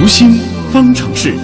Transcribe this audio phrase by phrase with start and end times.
[0.00, 0.30] 读心
[0.70, 1.34] 方程式。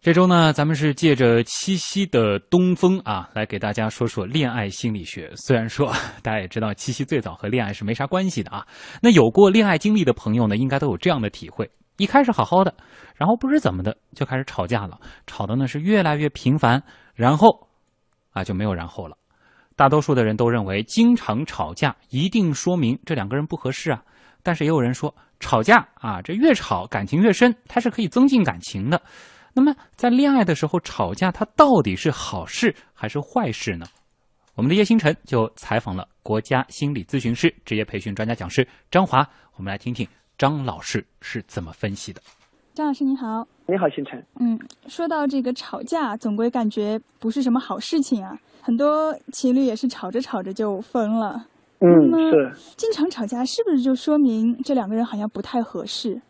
[0.00, 5.28] 这周呢，咱们是借着七夕的东风啊，来给大家说说恋爱心理学。
[5.34, 8.64] 虽然说大家也知道，七夕最早和恋爱是没啥关系的啊。
[9.02, 12.72] 那有过恋爱经历的朋友呢，应该都有这样的体会：一开始好好的，
[13.16, 16.80] 然后不知怎么的就开始吵架了，吵的呢是越来越频繁，
[17.16, 17.66] 然后
[18.30, 19.16] 啊就没有然后了。
[19.74, 24.00] 大多数的人都认为，经常吵架一定说明这两个人不合适啊。
[24.44, 29.02] 但是也有人说，吵架啊，这越吵感情越深，它是可以增进感情的。
[29.52, 33.86] 那么，在恋爱的时候吵架，它到底是好事还是坏事呢？
[34.54, 42.20] 我们的叶星辰就采访了国家心理咨询师、职业培训专家讲师张华，我们来听听张老师是怎么分析的。
[42.74, 44.24] 张老师你好，你好，星辰。
[44.40, 48.36] 嗯，说到这个吵架，总归感觉不是什么好事情啊。
[48.60, 51.46] 很多情侣也是吵着吵着就分了。
[51.84, 52.50] 嗯，是。
[52.76, 56.20] 经常吵架是不是就说明这两个人好像不太合适？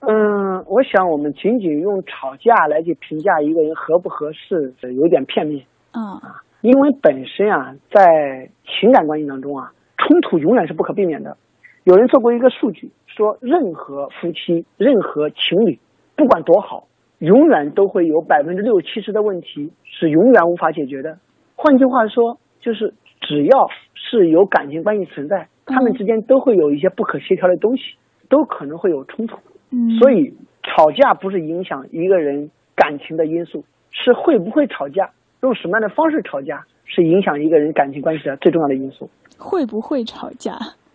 [0.00, 5.66] 嗯，我想我们仅仅用吵架来去评价一个人合不合适，有点片面。
[5.90, 11.36] 啊，因为本身啊，在情感关系当中啊，冲突永远是不可避免的。
[11.84, 15.78] 有人做过一个数据，说任何夫妻、任何情侣，
[16.14, 16.86] 不管多好，
[17.18, 21.18] 永远都会有百分之六七十的问题是永远无法解决的。
[21.56, 27.82] 换句话说，就是只要是有感情关系存在，他们之间都会有一些不可协调的东西，
[28.28, 29.36] 都可能会有冲突。
[29.70, 35.10] 嗯，所以吵架不是影响一个人感情的因素，是会不会吵架，
[35.42, 39.08] 用什么样的方式吵架，是影响一个人感情关系的最重要的因素。
[39.38, 40.52] 会不会吵架？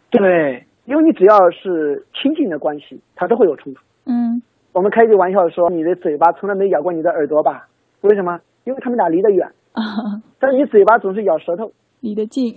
[0.10, 3.82] 对，因为你只要是亲近的关系，它都会有冲突。
[4.06, 4.42] 嗯，
[4.74, 7.68] 我们开句玩笑说，你的嘴巴从来没咬过你的耳朵吧？
[8.02, 8.40] 为什么？
[8.66, 9.48] 因为他们俩离得远。
[9.72, 9.82] 啊，
[10.40, 11.72] 但是你嘴巴总是咬舌头，
[12.06, 12.54] 离得近，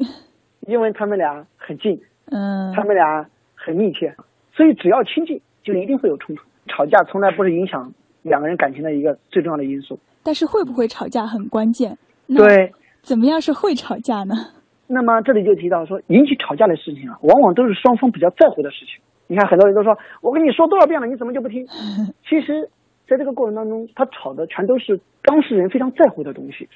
[0.66, 4.14] 因为他们俩很近，嗯，他们俩很密切，
[4.52, 5.40] 所以只要亲近。
[5.64, 9.98] 就一定会有冲突，吵架从来不是影响两个人感情的一个最重要的因素。
[10.22, 11.94] 但是会不会吵架很关键。
[12.26, 14.34] 对，怎么样是会吵架呢？
[14.86, 18.94] 那么这里就提到说，引起吵架的事情啊，往往都是双方比较在乎的事情。
[19.26, 21.66] 你看，很多人都说我跟你说多少遍了，你怎么就不听？
[22.26, 22.66] 其实，
[23.06, 26.66] 在这个过程当中，他吵的全都是当事人非常在乎的东西。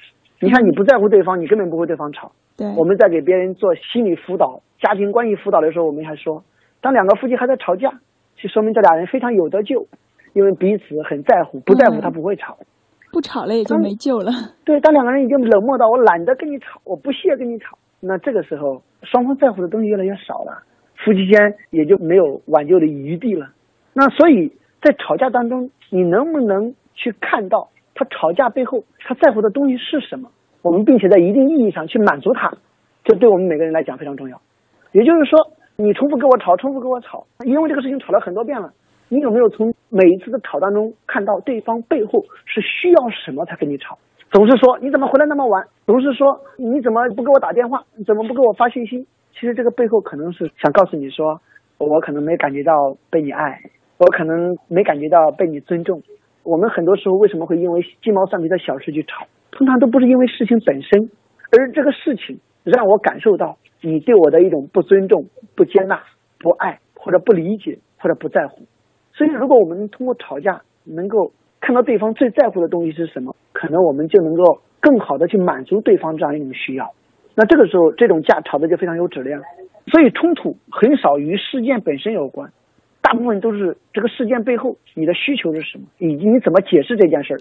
[0.43, 2.31] 你看，你不在乎对方，你根本不会对方吵。
[2.57, 6.43] 对，我们在给别人做心理辅导、家庭关系辅导的时候，我们还说，
[6.81, 7.89] 当两个夫妻还在吵架。
[8.35, 9.87] 就说明这俩人非常有得救，
[10.33, 12.57] 因为彼此很在乎，不在乎他不会吵，
[13.09, 14.31] 不吵了也就没救了。
[14.65, 20.63] 对，当两个人已经冷漠到我懒得跟你吵，我不屑跟你吵，那这个时候双方在乎的东西越来越少了，
[21.05, 23.47] 夫妻间也就没有挽救的余地了。
[23.93, 24.51] 那所以
[24.81, 27.69] 在吵架当中，你能不能去看到
[28.05, 30.29] 吵架背后他在乎的东西是什么？
[30.61, 32.51] 我们并且在一定意义上去满足他，
[33.03, 34.41] 这对我们每个人来讲非常重要。
[34.91, 35.39] 也就是说。
[35.75, 38.71] 你重复跟我吵，重复跟我吵，因为这个事情吵了很多遍了。
[39.09, 43.97] 你有没有从每一次的吵当中看到对方背后是需要什么才跟你吵？
[44.31, 45.65] 总是说你怎么回来那么晚？
[45.87, 47.83] 总是说你怎么不给我打电话？
[47.95, 49.07] 你怎么不给我发信息？
[49.33, 51.41] 其实这个背后可能是想告诉你说，
[51.79, 53.59] 我可能没感觉到被你爱，
[53.97, 56.03] 我可能没感觉到被你尊重。
[56.43, 59.25] 我们很多时候为什么会因为鸡毛蒜皮的小事去吵？
[59.51, 61.09] 通常都不是因为事情本身，
[61.51, 63.57] 而这个事情让我感受到。
[63.85, 65.25] 你对我的一种不尊重、
[65.57, 66.01] 不接纳、
[66.39, 68.61] 不爱，或者不理解，或者不在乎。
[69.11, 76.89] 所以，如果我们通过吵架能够看到对方最在乎的东西是什么，可能我们就能够更好的去满足对方这样一种需要。
[77.35, 79.41] 那这个时候，这种架吵的就非常有质量。
[79.91, 82.49] 所以，冲突很少与事件本身有关，
[83.13, 87.39] 部分都是这个事件背后你的需求是什么，以及你怎么解释这件事儿。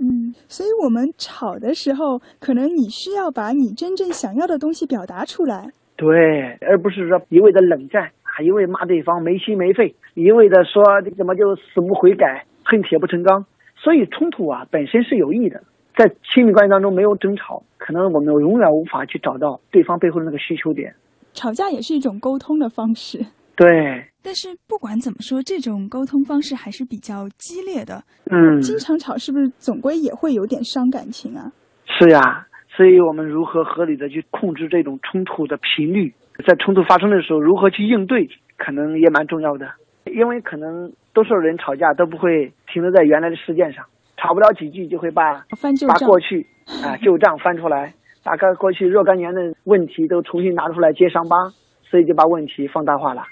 [0.00, 5.70] 嗯，所以我们吵的时候，可能你需要把你真正想要的东西表达出来。
[5.96, 13.44] 对，而不是说一味的冷战啊，一味骂对方没心没肺，一味的说你怎么就死不悔改，恨铁不成钢。
[13.76, 15.62] 所以冲突啊本身是有益的，
[15.96, 20.94] 在亲密关系当中没有争吵，可能我们永远无法去找到对方背后的那个需求点。
[21.32, 23.24] 吵架也是一种沟通的方式。
[23.54, 28.02] 对，但是不管怎么说，这种沟通方式还是比较激烈的。
[28.30, 31.52] 嗯，经常吵是不是总归也会有点伤感情啊？
[31.84, 32.46] 是呀。
[32.74, 36.14] 所以我们如何合理的去控制这种冲突的频率，
[36.46, 38.26] 在冲突发生的时候如何去应对，
[38.56, 39.68] 可能也蛮重要的。
[40.06, 43.84] 因为可能多数人吵架都不会停留在原来的事件上，
[44.16, 45.44] 吵不了几句就会把
[45.86, 46.46] 把过去
[46.82, 47.92] 啊 旧账翻出来，
[48.24, 51.36] 把个过去若干年的问题都重新拿出来揭伤疤，
[51.84, 53.22] 所以就把问题放大化了。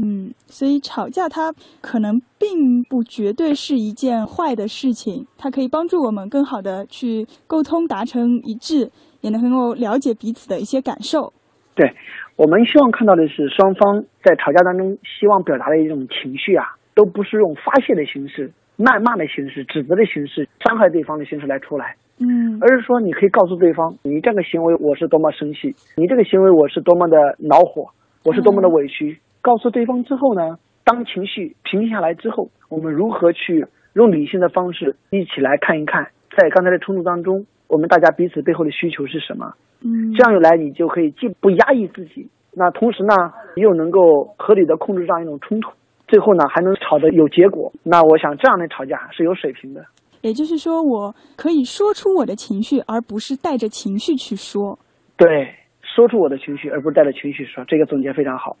[0.00, 8.88] 嗯，所以吵架它可能并不绝对是一件坏的事情，它可以帮助我们更好的去沟通，达成一致，
[9.22, 11.32] 也能够了解彼此的一些感受。
[11.74, 11.92] 对，
[12.36, 27.88] 我们希望看到的是双方在吵架当中希望表达的一种情绪啊，都不是用发泄的形式、谩骂的形式、指责的形式、伤害对方的形式来出来，嗯而是说你可以告诉对方，你这个行为我是多么生气，你这个行为我是多么的恼火，
[28.24, 29.18] 我是多么的委屈。
[29.48, 33.64] 告诉对方之后呢，当情绪平下来之后，我们如何去
[33.94, 36.06] 用理性的方式一起来看一看，
[36.36, 39.54] 在刚才的冲突当中，我们大家彼此背后的需求是什么？
[39.80, 43.14] 嗯，这样一来，你就可以既不压抑自己，那同时呢，
[43.56, 45.70] 又能够合理的控制这样一种冲突，
[46.06, 47.72] 最后呢还能吵得有结果。
[47.82, 49.82] 那我想这样的吵架是有水平的。
[50.20, 54.78] 也就是说，我可以说出我的情绪，而不是带着情绪去说。
[55.16, 55.48] 对，
[55.80, 58.54] 说出我的情绪，而不是带着情绪说，这个总结非常好。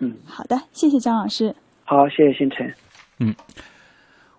[0.00, 1.54] 嗯，好的，谢谢张老师。
[1.84, 2.72] 好，谢谢星辰。
[3.18, 3.34] 嗯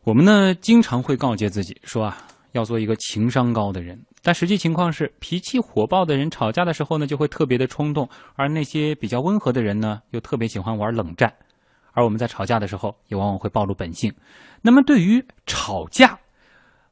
[0.03, 2.17] 我们呢经常会告诫自己说啊，
[2.53, 11.31] 要做一个情商高的人，但实际情况是，脾气火爆的人吵架的时候呢，就会特别的冲动，而那些比较温和的人呢，又特别喜欢玩冷战，
[11.91, 14.11] 而我们在吵架的时候，也往往会暴露本性。
[14.61, 16.17] 那么对于吵架，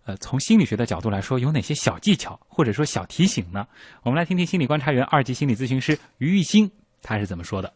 [0.05, 3.65] 呃，从心理学的角度来说，有哪些小技巧或者说小提醒呢？
[4.03, 6.69] 我们来听听心理观察员、二级心理咨询师于玉兴
[7.01, 7.73] 他是怎么说的。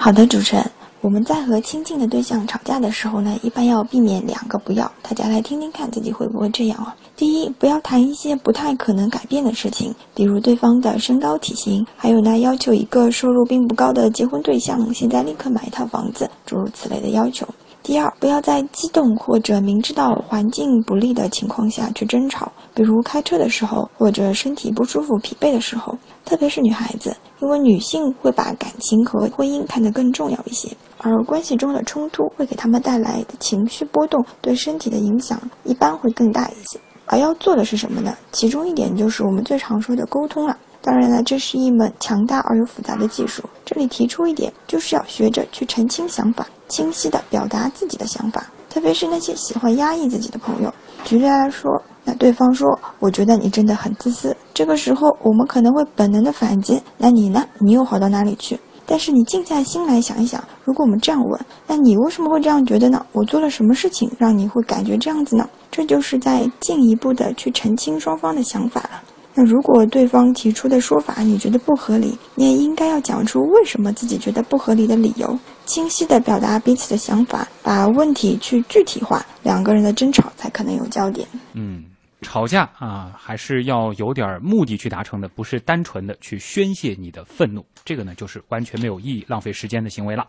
[0.00, 0.64] 好的，主持人，
[1.00, 6.94] 我们在和亲近的对象吵架的时候呢，一般要避免两个不要，大家来听听看自己会不会这样啊？
[7.16, 17.44] 第一，不要谈一些不太可能改变的事情，比如对方的身高体型，还有呢，要求一个收入并不高的结婚对象现在立刻买一套房子，诸如此类的要求。
[17.82, 27.16] 第二，不要在激动或者明知道环境不利的情况下去争吵，比如开车的时候，或者身体不舒服、疲惫的时候，特别是女孩子，
[27.48, 30.68] 因为女性会把感情和婚姻看得更重要一些，
[30.98, 36.78] 而关系中的冲突会给他们带来的情绪波动，对身体的影响一般会更大一些。
[37.06, 38.14] 而要做的是什么呢？
[38.32, 40.54] 其中一点就是我们最常说的沟通了。
[40.82, 43.42] 当然了，这是一门强大而又复杂的技术。
[43.64, 50.72] 这里提出一点，就是要学着去澄清想法，清晰地表达自己的想法，特别是那些喜欢压抑自己的朋友。
[51.04, 51.70] 举例来说，
[52.04, 57.46] 那对方说：“我觉得你真的很自私。”这个时候，我们可能会本能的反击：“那你呢？
[57.58, 63.04] 你又好到哪里去？”但是你静下心来想一想，如果我们这样问，那你为什么会这样觉得呢？
[63.12, 65.46] 我做了什么事情让你会感觉这样子呢？
[65.70, 69.02] 这就是在进一步的去澄清双方的想法了。
[69.38, 81.24] 那如果对方提出的说法你觉得不合理，你也应该要讲出为什么自己觉得不合理的理由，清晰的表达彼此的想法，把问题去具体化，两个人的争吵才可能有焦点。
[81.52, 81.84] 嗯，
[82.22, 87.64] 吵架啊，还是要有点目的去达成的，不是单纯的去宣泄你的愤怒。
[87.84, 90.26] 这个呢，就是完全没有意义、浪费时间的行为了。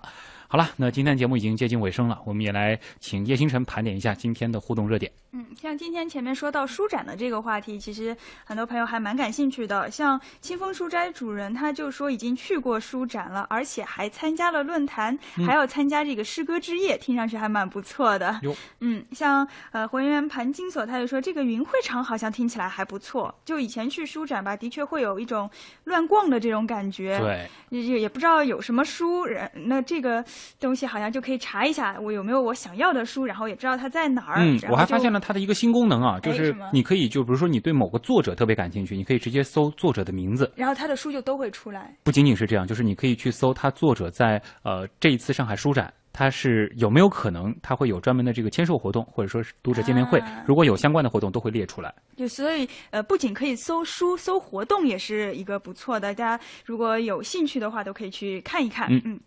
[0.48, 5.12] 好了，那今天节目已经接近尾声了，我们也来请叶星辰盘点一下今天的互动热点。
[5.32, 9.90] 嗯，像今天前面说到书展的这个话题，其实很多朋友还蛮感兴趣的。
[9.92, 18.40] 像清风书斋主人，他就说已经去过书展了，而且还参加了论坛，还要参加这个诗歌之夜，听上去还蛮不错的。
[18.42, 23.34] 哟嗯，像呃浑圆盘金锁，他就说这个云会场好像听起来还不错。
[23.46, 25.48] 就以前去书展吧，的确会有一种
[25.84, 27.20] 乱逛的这种感觉。
[27.20, 30.26] 对，也也不知道有什么书，然那这个
[30.60, 34.38] 东西好像就可以查一下我有没有我想要的书，然后也知道它在哪儿。
[34.40, 40.52] 嗯，我还发现了它的一个新功能啊，就是你可以就比如说你对某个作者特别感兴趣，你可以直接搜作者的名字。
[40.56, 41.96] 然后他的书就都会出来。
[42.04, 51.94] 不仅仅是这样，就是你可以去搜他作者在呃这一次上海书展，他是有没有可能他会有专门的这个签售活动，或者说是读者见面会，啊如果有相关的活动都会列出来。
[52.16, 56.10] 就所以呃，不仅可以搜书、搜活动，也是一个不错的。
[56.10, 58.88] 大家如果有兴趣的话，都可以去看一看。
[58.90, 59.20] 嗯嗯。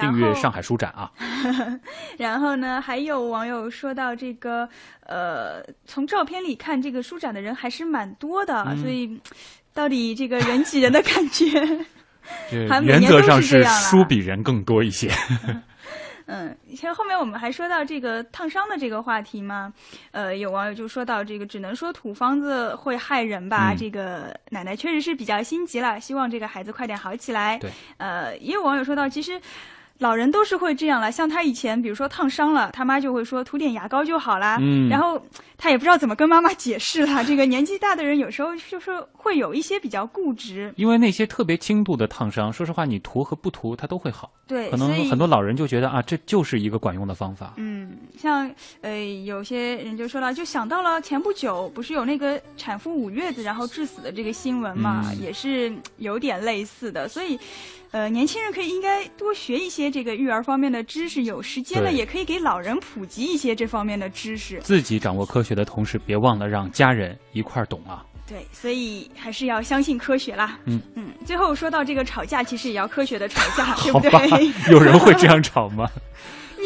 [0.00, 1.10] 订阅上海书展啊，
[2.18, 4.68] 然后呢，还有网友说到这个，
[5.06, 9.20] 呃，从照片里看，这个书展的人还是蛮多的，嗯所以
[9.74, 11.46] 到底这个人挤人的感觉，
[12.82, 15.10] 原则上是书比人更多一些。
[16.26, 19.70] 嗯，其实后面我们还说到这个烫伤的这个话题嘛，
[20.12, 23.72] 呃，有网友就说到这个，只能说土方子会害人吧。
[23.72, 27.58] 嗯这个奶奶确实是比较心急了，希望这个孩子快点好起来。
[27.58, 29.38] 对，呃，也有网友说到，其实。
[30.02, 34.58] 老人都是会这样了，像他以前，比如说烫伤了，他妈就会说涂点牙膏就好啦。
[34.60, 35.20] 嗯然后
[35.56, 37.22] 他也不知道怎么跟妈妈解释了。
[37.24, 44.32] 这个年纪大的人有时候就是会有一些比较固执，因为那些特别轻度的烫伤，说实话，你涂和不涂它都会好。
[44.48, 47.54] 对，可能很多老人就觉得啊，这就是一个管用的方法。
[47.58, 57.38] 嗯，像呃，有些人就说了，就想到了前不久不是有那个产妇捂月子然后致死的这个新闻嘛，嗯也是有点类似的，所以。
[57.92, 64.58] 呃，年轻人可以应该多学一些这个育儿方面的知识，有时间了也可以给老人普及一些这方面的知识。
[64.62, 68.02] 自己掌握科学的同时，别忘了让家人一块儿懂啊。
[68.26, 70.58] 对，所以还是要相信科学啦。
[70.64, 74.52] 嗯嗯，最后说到这个吵架，其实也要科学的吵架， 对不对？
[74.72, 75.86] 有人会这样吵吗？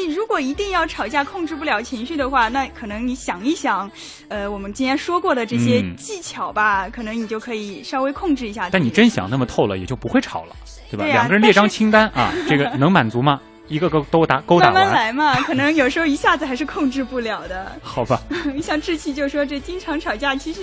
[0.09, 3.91] 如果一定要吵架控制不了情绪的话，那可能你想一想，
[4.29, 8.69] 呃，我们今天说过的这些技巧吧，可能你就可以稍微控制一下。
[8.71, 10.57] 但你真想那么透了，也就不会吵了，
[10.91, 11.05] 对吧？
[11.05, 13.41] 对两个人列张清单啊，这个能满足吗？
[13.69, 15.35] 一个个都打勾打完，慢慢来嘛。
[15.43, 17.73] 可能有时候一下子还是控制不了的。
[17.83, 18.23] 好吧。
[18.63, 20.61] 像志气就说这经常吵架，其实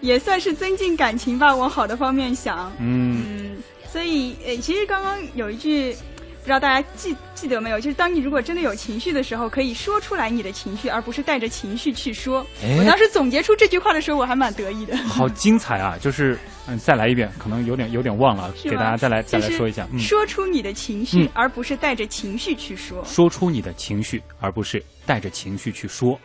[0.00, 2.70] 也算是增进感情吧，往好的方面想。
[2.78, 3.56] 嗯。
[3.90, 5.96] 所以，呃，其实刚刚有一句。
[6.44, 7.80] 不知道大家记记得没有？
[7.80, 12.46] 就是当你如果真的有情绪的时候，可以说出来你的情绪，而不是带着情绪去说。
[12.78, 14.94] 我当时总结出这句话的时候，我还蛮得意的。
[14.98, 15.96] 好精彩啊！
[15.98, 19.88] 就是嗯，再来一遍，可能有点有点忘了，给大家再来再来说一下。
[19.98, 23.02] 说出你的情绪，而不是带着情绪去说。
[23.06, 26.20] 说出你的情绪，而不是带着情绪去说，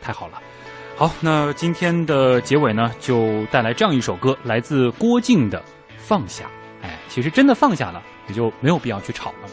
[0.00, 0.40] 太好了。
[0.96, 5.58] 好，那今天的结尾呢，就带来这样一首歌，来自郭靖的
[5.98, 6.44] 《放下》。
[6.82, 8.02] 哎，其实真的放下了。
[8.28, 9.47] 也就没有必要去吵了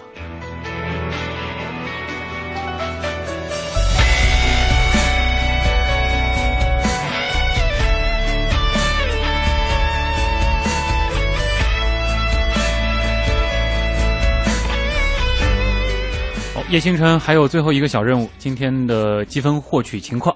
[16.67, 20.35] 叶星辰还有最后一个小任务，今天的积分获取情况。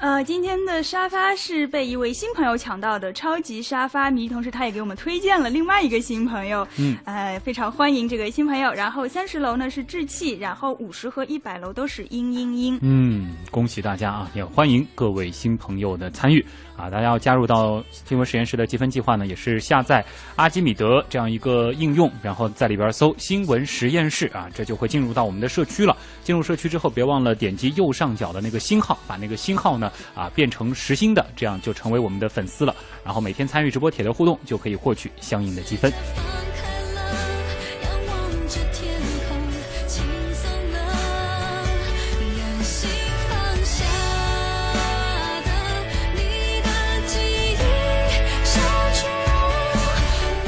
[0.00, 8.72] 呃，今天的沙发是被一位新朋友抢到的超级沙发迷，同时他也给我们推荐了另外一个新朋友，嗯，呃，非常欢迎这个新朋友。
[8.72, 12.78] 然后三十楼呢是志气，然后五十和一百楼都是嘤嘤嘤。
[12.80, 14.30] 嗯，恭喜大家啊！
[14.34, 16.42] 也欢迎各位新朋友的参与。
[16.78, 20.02] 啊，大家要加入到新闻实验室的积分计划呢，也是下载
[20.36, 25.94] 阿基米德这样一个应用，然后在里边搜“新闻实验室”啊，这就会进入到我们的社区了。
[26.22, 32.74] 进入社区之后，别忘了点击右上角的那个星号，把那个星号呢啊变成实心的，这样就成为我们的粉丝了。
[33.04, 35.92] 然后每天参与直播铁的互动，就可以获取相应的积分。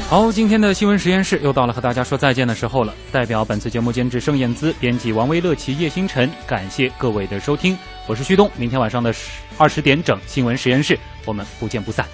[0.09, 2.93] 好，今天的新闻实验室又到了和大家说再见的时候了。
[3.11, 8.47] 代表本次节目监制盛燕姿、编辑王威、乐琪、叶星辰，感谢各位的收听，我是旭东。
[8.55, 12.05] 明天晚上的十二十点整，新闻实验室，我们不见不散。